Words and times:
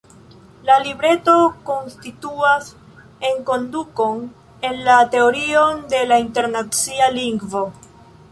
La 0.67 0.75
libreto 0.85 1.33
konstituas 1.65 2.71
enkondukon 3.29 4.25
en 4.69 4.81
la 4.87 4.97
teorion 5.17 5.83
de 5.95 6.01
la 6.13 6.19
Internacia 6.25 7.11
Lingvo. 7.21 7.63